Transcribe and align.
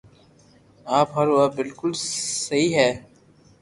آپ 0.97 1.07
ھارو 1.15 1.35
آ 1.43 1.45
بلڪول 1.55 1.93
سھھي 2.41 2.63
ھي 2.77 2.89